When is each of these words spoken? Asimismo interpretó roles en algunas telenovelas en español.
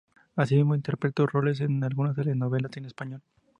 Asimismo 0.35 0.73
interpretó 0.73 1.27
roles 1.27 1.61
en 1.61 1.83
algunas 1.83 2.15
telenovelas 2.15 2.75
en 2.75 2.85
español. 2.85 3.21